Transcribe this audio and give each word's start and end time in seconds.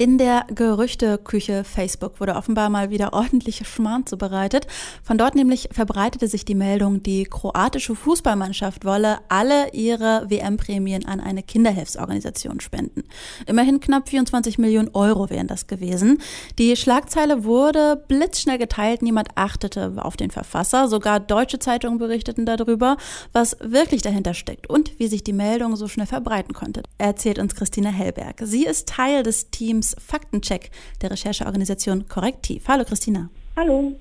In 0.00 0.16
der 0.16 0.46
Gerüchteküche 0.54 1.62
Facebook 1.62 2.20
wurde 2.20 2.34
offenbar 2.34 2.70
mal 2.70 2.88
wieder 2.88 3.12
ordentliche 3.12 3.66
Schmarrn 3.66 4.06
zubereitet. 4.06 4.66
Von 5.02 5.18
dort 5.18 5.34
nämlich 5.34 5.68
verbreitete 5.72 6.26
sich 6.26 6.46
die 6.46 6.54
Meldung, 6.54 7.02
die 7.02 7.24
kroatische 7.24 7.94
Fußballmannschaft 7.94 8.86
wolle 8.86 9.18
alle 9.28 9.74
ihre 9.74 10.24
WM-Prämien 10.30 11.04
an 11.04 11.20
eine 11.20 11.42
Kinderhilfsorganisation 11.42 12.60
spenden. 12.60 13.02
Immerhin 13.44 13.80
knapp 13.80 14.08
24 14.08 14.56
Millionen 14.56 14.88
Euro 14.94 15.28
wären 15.28 15.48
das 15.48 15.66
gewesen. 15.66 16.16
Die 16.58 16.76
Schlagzeile 16.76 17.44
wurde 17.44 18.02
blitzschnell 18.08 18.56
geteilt, 18.56 19.02
niemand 19.02 19.28
achtete 19.34 19.92
auf 19.98 20.16
den 20.16 20.30
Verfasser. 20.30 20.88
Sogar 20.88 21.20
deutsche 21.20 21.58
Zeitungen 21.58 21.98
berichteten 21.98 22.46
darüber, 22.46 22.96
was 23.34 23.54
wirklich 23.60 24.00
dahinter 24.00 24.32
steckt 24.32 24.66
und 24.70 24.98
wie 24.98 25.08
sich 25.08 25.24
die 25.24 25.34
Meldung 25.34 25.76
so 25.76 25.88
schnell 25.88 26.06
verbreiten 26.06 26.54
konnte. 26.54 26.84
Erzählt 26.96 27.38
uns 27.38 27.54
Christina 27.54 27.90
Hellberg. 27.90 28.40
Sie 28.44 28.64
ist 28.64 28.88
Teil 28.88 29.24
des 29.24 29.50
Teams 29.50 29.89
Faktencheck 29.98 30.70
der 31.02 31.10
Rechercheorganisation 31.10 32.08
Korrektiv. 32.08 32.64
Hallo 32.68 32.84
Christina. 32.84 33.28
Hallo. 33.56 33.92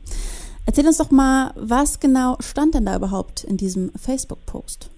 Erzähl 0.65 0.85
uns 0.85 0.97
doch 0.97 1.11
mal, 1.11 1.51
was 1.55 1.99
genau 1.99 2.37
stand 2.39 2.75
denn 2.75 2.85
da 2.85 2.95
überhaupt 2.95 3.43
in 3.43 3.57
diesem 3.57 3.91
Facebook-Post? 3.93 4.91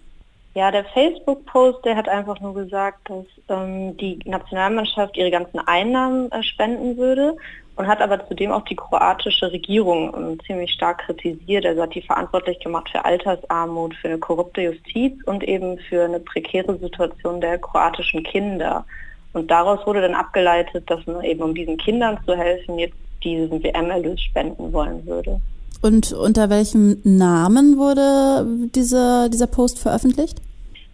Ja, 0.53 0.69
der 0.69 0.83
Facebook-Post, 0.83 1.85
der 1.85 1.95
hat 1.95 2.09
einfach 2.09 2.41
nur 2.41 2.53
gesagt, 2.53 3.09
dass 3.09 3.25
ähm, 3.47 3.95
die 3.95 4.19
Nationalmannschaft 4.25 5.15
ihre 5.15 5.31
ganzen 5.31 5.59
Einnahmen 5.59 6.29
äh, 6.31 6.43
spenden 6.43 6.97
würde 6.97 7.37
und 7.77 7.87
hat 7.87 8.01
aber 8.01 8.27
zudem 8.27 8.51
auch 8.51 8.65
die 8.65 8.75
kroatische 8.75 9.49
Regierung 9.51 10.13
ähm, 10.13 10.39
ziemlich 10.45 10.71
stark 10.71 11.05
kritisiert. 11.05 11.65
Also 11.65 11.81
hat 11.81 11.95
die 11.95 12.01
verantwortlich 12.01 12.59
gemacht 12.59 12.89
für 12.89 13.05
Altersarmut, 13.05 13.95
für 13.95 14.09
eine 14.09 14.17
korrupte 14.17 14.61
Justiz 14.61 15.13
und 15.25 15.43
eben 15.43 15.77
für 15.77 16.03
eine 16.03 16.19
prekäre 16.19 16.77
Situation 16.77 17.39
der 17.39 17.57
kroatischen 17.57 18.23
Kinder. 18.23 18.85
Und 19.33 19.49
daraus 19.49 19.85
wurde 19.85 20.01
dann 20.01 20.15
abgeleitet, 20.15 20.83
dass 20.89 21.05
man 21.07 21.23
eben 21.23 21.41
um 21.41 21.55
diesen 21.55 21.77
Kindern 21.77 22.17
zu 22.25 22.35
helfen, 22.35 22.77
jetzt 22.79 22.97
diesen 23.23 23.63
WM-Erlös 23.63 24.19
spenden 24.21 24.73
wollen 24.73 25.05
würde. 25.05 25.39
Und 25.81 26.13
unter 26.13 26.49
welchem 26.49 26.99
Namen 27.03 27.77
wurde 27.77 28.45
diese, 28.75 29.29
dieser 29.31 29.47
Post 29.47 29.79
veröffentlicht? 29.79 30.41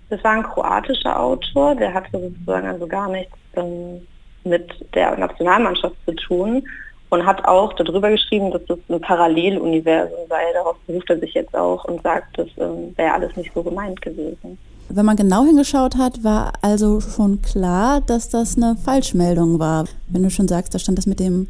Das 0.09 0.23
war 0.23 0.31
ein 0.31 0.43
kroatischer 0.43 1.19
Autor, 1.19 1.75
der 1.75 1.93
hatte 1.93 2.11
sozusagen 2.11 2.67
also 2.67 2.87
gar 2.87 3.09
nichts 3.09 3.33
ähm, 3.55 4.07
mit 4.45 4.71
der 4.93 5.17
Nationalmannschaft 5.17 5.95
zu 6.05 6.13
tun 6.13 6.63
und 7.09 7.25
hat 7.25 7.43
auch 7.45 7.73
darüber 7.73 8.09
geschrieben, 8.09 8.51
dass 8.51 8.63
das 8.65 8.79
ein 8.89 9.01
Paralleluniversum 9.01 10.19
sei. 10.29 10.41
Darauf 10.53 10.77
beruft 10.87 11.09
er 11.09 11.19
sich 11.19 11.33
jetzt 11.33 11.55
auch 11.55 11.83
und 11.85 12.01
sagt, 12.03 12.37
das 12.37 12.47
ähm, 12.57 12.93
wäre 12.95 13.13
alles 13.13 13.35
nicht 13.35 13.53
so 13.53 13.63
gemeint 13.63 14.01
gewesen. 14.01 14.57
Wenn 14.89 15.05
man 15.05 15.17
genau 15.17 15.43
hingeschaut 15.43 15.97
hat, 15.97 16.23
war 16.23 16.53
also 16.61 17.01
schon 17.01 17.41
klar, 17.41 18.01
dass 18.01 18.29
das 18.29 18.55
eine 18.55 18.77
Falschmeldung 18.77 19.59
war. 19.59 19.85
Wenn 20.07 20.23
du 20.23 20.29
schon 20.29 20.47
sagst, 20.47 20.73
da 20.73 20.79
stand 20.79 20.97
das 20.97 21.05
mit 21.05 21.19
dem 21.19 21.47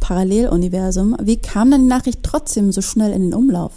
Paralleluniversum. 0.00 1.16
Wie 1.20 1.40
kam 1.40 1.72
dann 1.72 1.82
die 1.82 1.88
Nachricht 1.88 2.22
trotzdem 2.22 2.70
so 2.70 2.80
schnell 2.80 3.12
in 3.12 3.30
den 3.30 3.34
Umlauf? 3.34 3.72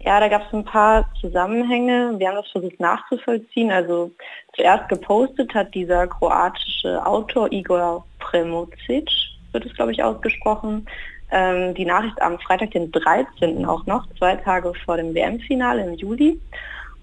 Ja, 0.00 0.20
da 0.20 0.28
gab 0.28 0.46
es 0.46 0.54
ein 0.54 0.64
paar 0.64 1.04
Zusammenhänge. 1.20 2.14
Wir 2.18 2.28
haben 2.28 2.36
das 2.36 2.48
versucht 2.52 2.78
nachzuvollziehen. 2.78 3.72
Also 3.72 4.12
zuerst 4.54 4.88
gepostet 4.88 5.52
hat 5.52 5.74
dieser 5.74 6.06
kroatische 6.06 7.04
Autor 7.04 7.50
Igor 7.50 8.04
Premocic, 8.20 9.10
wird 9.50 9.66
es 9.66 9.74
glaube 9.74 9.90
ich 9.90 10.02
ausgesprochen, 10.04 10.86
ähm, 11.32 11.74
die 11.74 11.84
Nachricht 11.84 12.22
am 12.22 12.38
Freitag, 12.38 12.70
den 12.70 12.92
13. 12.92 13.66
auch 13.66 13.84
noch, 13.86 14.06
zwei 14.16 14.36
Tage 14.36 14.72
vor 14.84 14.96
dem 14.96 15.12
WM-Finale 15.12 15.84
im 15.84 15.94
Juli. 15.94 16.40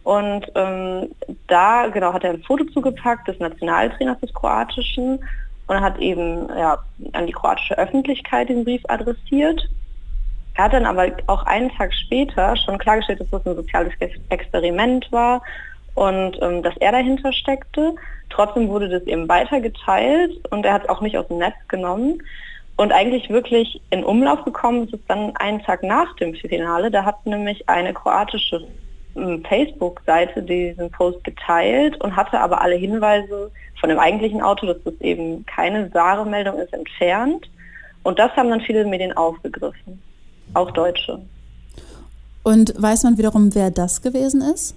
Und 0.03 0.51
ähm, 0.55 1.09
da 1.47 1.87
genau 1.87 2.13
hat 2.13 2.23
er 2.23 2.31
ein 2.31 2.43
Foto 2.43 2.65
zugepackt 2.65 3.27
des 3.27 3.39
Nationaltrainers 3.39 4.19
des 4.19 4.33
Kroatischen 4.33 5.19
und 5.67 5.81
hat 5.81 5.97
eben 5.99 6.49
ja, 6.49 6.77
an 7.13 7.25
die 7.25 7.31
kroatische 7.31 7.77
Öffentlichkeit 7.77 8.49
den 8.49 8.65
Brief 8.65 8.81
adressiert. 8.89 9.69
Er 10.55 10.65
hat 10.65 10.73
dann 10.73 10.85
aber 10.85 11.07
auch 11.27 11.45
einen 11.45 11.71
Tag 11.71 11.93
später 11.93 12.55
schon 12.57 12.77
klargestellt, 12.77 13.21
dass 13.21 13.29
das 13.29 13.45
ein 13.45 13.55
soziales 13.55 13.93
Experiment 14.29 15.11
war 15.11 15.41
und 15.95 16.37
ähm, 16.41 16.61
dass 16.61 16.75
er 16.77 16.91
dahinter 16.91 17.31
steckte. 17.31 17.95
Trotzdem 18.29 18.67
wurde 18.67 18.89
das 18.89 19.03
eben 19.03 19.27
weitergeteilt 19.29 20.33
und 20.51 20.65
er 20.65 20.73
hat 20.73 20.83
es 20.83 20.89
auch 20.89 21.01
nicht 21.01 21.17
aus 21.17 21.27
dem 21.27 21.37
Netz 21.37 21.55
genommen. 21.69 22.21
Und 22.75 22.91
eigentlich 22.91 23.29
wirklich 23.29 23.79
in 23.91 24.03
Umlauf 24.03 24.43
gekommen 24.43 24.85
ist 24.85 24.93
es 24.95 24.99
dann 25.07 25.35
einen 25.37 25.61
Tag 25.61 25.83
nach 25.83 26.15
dem 26.15 26.33
Finale. 26.33 26.89
Da 26.89 27.05
hat 27.05 27.25
nämlich 27.25 27.69
eine 27.69 27.93
kroatische 27.93 28.67
Facebook-Seite 29.47 30.41
diesen 30.41 30.89
Post 30.91 31.23
geteilt 31.23 31.99
und 32.01 32.15
hatte 32.15 32.39
aber 32.39 32.61
alle 32.61 32.75
Hinweise 32.75 33.51
von 33.79 33.89
dem 33.89 33.99
eigentlichen 33.99 34.41
Auto, 34.41 34.65
dass 34.65 34.81
das 34.83 34.93
eben 35.01 35.45
keine 35.45 35.93
wahre 35.93 36.25
Meldung 36.25 36.57
ist, 36.57 36.73
entfernt. 36.73 37.49
Und 38.03 38.19
das 38.19 38.31
haben 38.35 38.49
dann 38.49 38.61
viele 38.61 38.85
Medien 38.85 39.15
aufgegriffen, 39.15 40.01
auch 40.53 40.71
Deutsche. 40.71 41.19
Und 42.43 42.73
weiß 42.81 43.03
man 43.03 43.17
wiederum, 43.17 43.53
wer 43.55 43.71
das 43.71 44.01
gewesen 44.01 44.41
ist? 44.41 44.75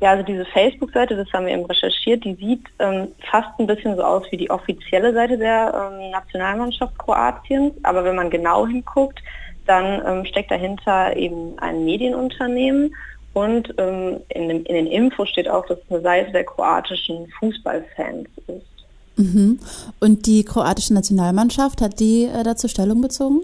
Ja, 0.00 0.10
also 0.10 0.22
diese 0.24 0.44
Facebook-Seite, 0.46 1.16
das 1.16 1.32
haben 1.32 1.46
wir 1.46 1.54
eben 1.54 1.64
recherchiert, 1.64 2.24
die 2.24 2.34
sieht 2.34 2.64
ähm, 2.78 3.08
fast 3.30 3.48
ein 3.58 3.66
bisschen 3.66 3.96
so 3.96 4.02
aus 4.02 4.24
wie 4.30 4.36
die 4.36 4.50
offizielle 4.50 5.12
Seite 5.14 5.38
der 5.38 5.90
ähm, 5.92 6.10
Nationalmannschaft 6.10 6.98
Kroatiens. 6.98 7.72
Aber 7.84 8.04
wenn 8.04 8.16
man 8.16 8.28
genau 8.28 8.66
hinguckt, 8.66 9.20
dann 9.66 10.02
ähm, 10.06 10.26
steckt 10.26 10.50
dahinter 10.50 11.16
eben 11.16 11.58
ein 11.58 11.84
Medienunternehmen 11.84 12.94
und 13.34 13.74
ähm, 13.78 14.20
in, 14.30 14.48
dem, 14.48 14.64
in 14.64 14.74
den 14.74 14.86
Infos 14.86 15.28
steht 15.28 15.48
auch, 15.48 15.66
dass 15.66 15.78
es 15.78 15.90
eine 15.90 16.00
Seite 16.00 16.32
der 16.32 16.44
kroatischen 16.44 17.28
Fußballfans 17.38 18.28
ist. 18.46 18.74
Mhm. 19.16 19.60
Und 20.00 20.26
die 20.26 20.44
kroatische 20.44 20.94
Nationalmannschaft, 20.94 21.80
hat 21.80 22.00
die 22.00 22.24
äh, 22.24 22.42
dazu 22.42 22.68
Stellung 22.68 23.00
bezogen? 23.00 23.42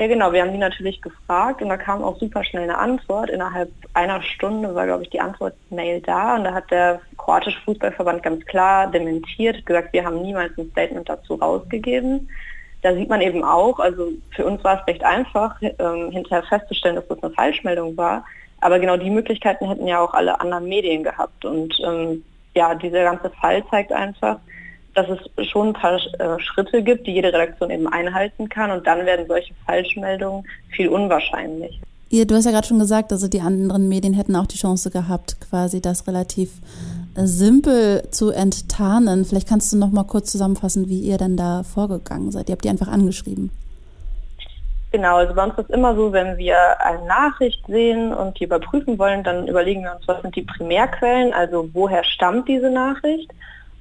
Ja 0.00 0.06
genau, 0.06 0.32
wir 0.32 0.40
haben 0.40 0.52
die 0.52 0.58
natürlich 0.58 1.02
gefragt 1.02 1.60
und 1.60 1.68
da 1.68 1.76
kam 1.76 2.02
auch 2.02 2.18
super 2.18 2.42
schnell 2.42 2.62
eine 2.62 2.78
Antwort. 2.78 3.28
Innerhalb 3.28 3.70
einer 3.92 4.22
Stunde 4.22 4.74
war, 4.74 4.86
glaube 4.86 5.02
ich, 5.02 5.10
die 5.10 5.20
Antwort-Mail 5.20 6.00
da 6.00 6.36
und 6.36 6.44
da 6.44 6.54
hat 6.54 6.70
der 6.70 7.02
kroatische 7.18 7.60
Fußballverband 7.66 8.22
ganz 8.22 8.46
klar 8.46 8.90
dementiert, 8.90 9.66
gesagt, 9.66 9.92
wir 9.92 10.02
haben 10.02 10.22
niemals 10.22 10.56
ein 10.56 10.70
Statement 10.70 11.06
dazu 11.06 11.34
rausgegeben. 11.34 12.30
Da 12.80 12.94
sieht 12.94 13.10
man 13.10 13.20
eben 13.20 13.44
auch, 13.44 13.78
also 13.78 14.08
für 14.34 14.46
uns 14.46 14.64
war 14.64 14.80
es 14.80 14.86
recht 14.86 15.04
einfach, 15.04 15.60
ähm, 15.60 16.10
hinterher 16.10 16.44
festzustellen, 16.44 16.96
dass 16.96 17.06
das 17.08 17.22
eine 17.22 17.34
Falschmeldung 17.34 17.94
war. 17.98 18.24
Aber 18.60 18.78
genau 18.78 18.96
die 18.96 19.10
Möglichkeiten 19.10 19.68
hätten 19.68 19.86
ja 19.86 20.00
auch 20.00 20.14
alle 20.14 20.40
anderen 20.40 20.66
Medien 20.66 21.02
gehabt. 21.02 21.44
Und 21.44 21.74
ähm, 21.84 22.22
ja, 22.54 22.74
dieser 22.74 23.04
ganze 23.04 23.30
Fall 23.30 23.62
zeigt 23.70 23.92
einfach, 23.92 24.38
dass 24.94 25.06
es 25.08 25.48
schon 25.48 25.68
ein 25.68 25.72
paar 25.72 25.94
äh, 25.94 26.40
Schritte 26.40 26.82
gibt, 26.82 27.06
die 27.06 27.12
jede 27.12 27.32
Redaktion 27.32 27.70
eben 27.70 27.88
einhalten 27.88 28.48
kann. 28.48 28.70
Und 28.70 28.86
dann 28.86 29.06
werden 29.06 29.26
solche 29.26 29.54
Falschmeldungen 29.66 30.44
viel 30.70 30.88
unwahrscheinlich. 30.88 31.80
Ihr, 32.10 32.26
du 32.26 32.34
hast 32.34 32.44
ja 32.44 32.50
gerade 32.50 32.66
schon 32.66 32.80
gesagt, 32.80 33.12
also 33.12 33.28
die 33.28 33.40
anderen 33.40 33.88
Medien 33.88 34.14
hätten 34.14 34.34
auch 34.34 34.46
die 34.46 34.58
Chance 34.58 34.90
gehabt, 34.90 35.36
quasi 35.48 35.80
das 35.80 36.08
relativ 36.08 36.50
äh, 37.14 37.24
simpel 37.24 38.02
zu 38.10 38.30
enttarnen. 38.30 39.24
Vielleicht 39.24 39.48
kannst 39.48 39.72
du 39.72 39.76
noch 39.76 39.92
mal 39.92 40.04
kurz 40.04 40.32
zusammenfassen, 40.32 40.88
wie 40.88 41.00
ihr 41.00 41.18
dann 41.18 41.36
da 41.36 41.62
vorgegangen 41.62 42.32
seid. 42.32 42.48
Ihr 42.48 42.54
habt 42.54 42.64
die 42.64 42.68
einfach 42.68 42.88
angeschrieben. 42.88 43.50
Genau, 44.92 45.16
also 45.16 45.34
bei 45.34 45.44
uns 45.44 45.56
ist 45.56 45.70
immer 45.70 45.94
so, 45.94 46.12
wenn 46.12 46.36
wir 46.36 46.56
eine 46.80 47.04
Nachricht 47.04 47.64
sehen 47.68 48.12
und 48.12 48.40
die 48.40 48.44
überprüfen 48.44 48.98
wollen, 48.98 49.22
dann 49.22 49.46
überlegen 49.46 49.84
wir 49.84 49.94
uns, 49.94 50.08
was 50.08 50.20
sind 50.22 50.34
die 50.34 50.42
Primärquellen, 50.42 51.32
also 51.32 51.68
woher 51.72 52.02
stammt 52.02 52.48
diese 52.48 52.70
Nachricht. 52.70 53.30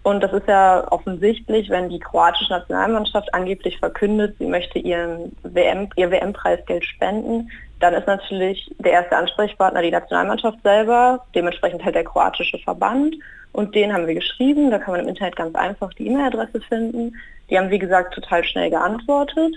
Und 0.04 0.22
das 0.22 0.32
ist 0.32 0.48
ja 0.48 0.86
offensichtlich, 0.92 1.70
wenn 1.70 1.90
die 1.90 2.00
kroatische 2.00 2.54
Nationalmannschaft 2.54 3.34
angeblich 3.34 3.78
verkündet, 3.80 4.36
sie 4.40 4.46
möchte 4.46 4.80
ihren 4.80 5.36
WM, 5.44 5.90
ihr 5.96 6.10
WM-Preisgeld 6.10 6.86
spenden, 6.86 7.50
dann 7.80 7.94
ist 7.94 8.08
natürlich 8.08 8.74
der 8.80 8.92
erste 8.94 9.18
Ansprechpartner 9.18 9.82
die 9.82 9.92
Nationalmannschaft 9.92 10.62
selber, 10.64 11.26
dementsprechend 11.34 11.84
halt 11.84 11.96
der 11.96 12.04
kroatische 12.04 12.60
Verband. 12.60 13.16
Und 13.52 13.74
den 13.74 13.92
haben 13.94 14.06
wir 14.06 14.14
geschrieben, 14.16 14.70
da 14.70 14.78
kann 14.78 14.94
man 14.94 15.02
im 15.02 15.10
Internet 15.10 15.36
ganz 15.36 15.56
einfach 15.56 15.94
die 15.94 16.08
E-Mail-Adresse 16.08 16.62
finden. 16.62 17.16
Die 17.50 17.58
haben, 17.58 17.72
wie 17.72 17.80
gesagt, 17.80 18.14
total 18.14 18.44
schnell 18.44 18.70
geantwortet. 18.70 19.56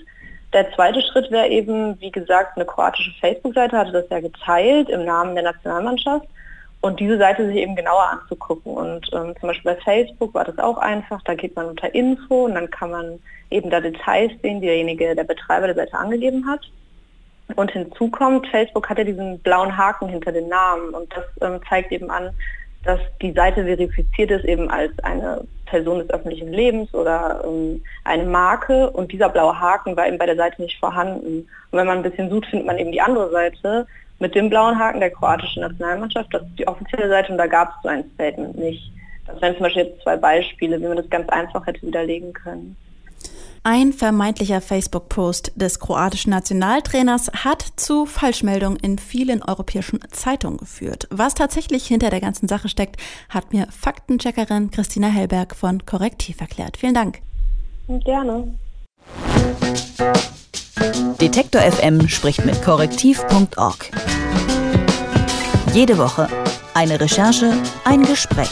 Der 0.52 0.70
zweite 0.74 1.00
Schritt 1.00 1.30
wäre 1.30 1.48
eben, 1.48 1.98
wie 2.00 2.10
gesagt, 2.10 2.56
eine 2.56 2.66
kroatische 2.66 3.12
Facebook-Seite 3.20 3.76
hatte 3.76 3.92
das 3.92 4.08
ja 4.10 4.20
geteilt 4.20 4.90
im 4.90 5.04
Namen 5.04 5.34
der 5.34 5.44
Nationalmannschaft 5.44 6.26
und 6.82 7.00
diese 7.00 7.16
Seite 7.16 7.46
sich 7.46 7.56
eben 7.56 7.74
genauer 7.74 8.10
anzugucken. 8.10 8.74
Und 8.74 9.08
ähm, 9.14 9.34
zum 9.40 9.48
Beispiel 9.48 9.74
bei 9.74 9.80
Facebook 9.80 10.34
war 10.34 10.44
das 10.44 10.58
auch 10.58 10.76
einfach, 10.76 11.22
da 11.22 11.34
geht 11.34 11.56
man 11.56 11.66
unter 11.66 11.94
Info 11.94 12.44
und 12.44 12.54
dann 12.54 12.70
kann 12.70 12.90
man 12.90 13.18
eben 13.50 13.70
da 13.70 13.80
Details 13.80 14.32
sehen, 14.42 14.60
die 14.60 14.66
derjenige, 14.66 15.14
der 15.14 15.24
Betreiber 15.24 15.68
der 15.68 15.76
Seite 15.76 15.96
angegeben 15.96 16.46
hat. 16.46 16.60
Und 17.54 17.70
hinzu 17.70 18.08
kommt, 18.08 18.46
Facebook 18.48 18.88
hat 18.88 18.98
ja 18.98 19.04
diesen 19.04 19.38
blauen 19.40 19.76
Haken 19.76 20.08
hinter 20.08 20.32
den 20.32 20.48
Namen 20.48 20.90
und 20.90 21.12
das 21.14 21.24
ähm, 21.40 21.60
zeigt 21.68 21.92
eben 21.92 22.10
an, 22.10 22.30
dass 22.84 23.00
die 23.20 23.32
Seite 23.32 23.64
verifiziert 23.64 24.30
ist 24.30 24.44
eben 24.44 24.70
als 24.70 24.92
eine 25.00 25.44
Person 25.72 26.00
des 26.00 26.10
öffentlichen 26.10 26.52
Lebens 26.52 26.92
oder 26.92 27.42
ähm, 27.46 27.82
eine 28.04 28.24
Marke 28.24 28.90
und 28.90 29.10
dieser 29.10 29.30
blaue 29.30 29.58
Haken 29.58 29.96
war 29.96 30.06
eben 30.06 30.18
bei 30.18 30.26
der 30.26 30.36
Seite 30.36 30.60
nicht 30.60 30.78
vorhanden. 30.78 31.48
Und 31.70 31.78
wenn 31.78 31.86
man 31.86 31.96
ein 31.96 32.02
bisschen 32.02 32.28
sucht, 32.28 32.46
findet 32.46 32.66
man 32.66 32.76
eben 32.76 32.92
die 32.92 33.00
andere 33.00 33.30
Seite 33.30 33.86
mit 34.18 34.34
dem 34.34 34.50
blauen 34.50 34.78
Haken 34.78 35.00
der 35.00 35.10
kroatischen 35.10 35.62
Nationalmannschaft. 35.62 36.28
Das 36.32 36.42
ist 36.42 36.58
die 36.58 36.68
offizielle 36.68 37.08
Seite 37.08 37.32
und 37.32 37.38
da 37.38 37.46
gab 37.46 37.70
es 37.70 37.82
so 37.82 37.88
ein 37.88 38.04
Statement 38.14 38.58
nicht. 38.58 38.92
Das 39.26 39.40
wären 39.40 39.54
zum 39.54 39.62
Beispiel 39.62 39.84
jetzt 39.84 40.02
zwei 40.02 40.16
Beispiele, 40.18 40.78
wie 40.78 40.88
man 40.88 40.98
das 40.98 41.08
ganz 41.08 41.28
einfach 41.30 41.66
hätte 41.66 41.86
widerlegen 41.86 42.34
können. 42.34 42.76
Ein 43.64 43.92
vermeintlicher 43.92 44.60
Facebook-Post 44.60 45.52
des 45.54 45.78
kroatischen 45.78 46.30
Nationaltrainers 46.30 47.30
hat 47.44 47.64
zu 47.76 48.06
Falschmeldungen 48.06 48.76
in 48.78 48.98
vielen 48.98 49.40
europäischen 49.40 50.00
Zeitungen 50.10 50.56
geführt. 50.58 51.06
Was 51.10 51.34
tatsächlich 51.34 51.86
hinter 51.86 52.10
der 52.10 52.20
ganzen 52.20 52.48
Sache 52.48 52.68
steckt, 52.68 52.96
hat 53.28 53.52
mir 53.52 53.68
Faktencheckerin 53.70 54.72
Christina 54.72 55.06
Hellberg 55.06 55.54
von 55.54 55.86
Korrektiv 55.86 56.40
erklärt. 56.40 56.76
Vielen 56.76 56.94
Dank. 56.94 57.20
Gerne. 57.86 58.52
Detektor 61.20 61.60
FM 61.60 62.08
spricht 62.08 62.44
mit 62.44 62.60
korrektiv.org. 62.64 63.90
Jede 65.72 65.98
Woche 65.98 66.28
eine 66.74 67.00
Recherche, 67.00 67.52
ein 67.84 68.02
Gespräch. 68.02 68.48